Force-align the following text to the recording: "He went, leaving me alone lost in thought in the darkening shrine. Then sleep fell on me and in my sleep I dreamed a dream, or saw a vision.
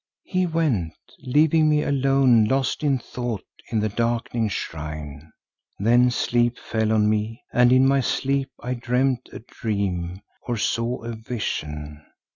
"He 0.23 0.47
went, 0.47 0.93
leaving 1.19 1.69
me 1.69 1.83
alone 1.83 2.45
lost 2.45 2.83
in 2.83 2.97
thought 2.97 3.45
in 3.69 3.79
the 3.81 3.89
darkening 3.89 4.49
shrine. 4.49 5.31
Then 5.77 6.09
sleep 6.09 6.57
fell 6.57 6.91
on 6.91 7.07
me 7.07 7.43
and 7.53 7.71
in 7.71 7.87
my 7.87 7.99
sleep 8.01 8.49
I 8.63 8.73
dreamed 8.73 9.29
a 9.31 9.37
dream, 9.37 10.21
or 10.47 10.57
saw 10.57 11.03
a 11.03 11.11
vision. 11.15 12.03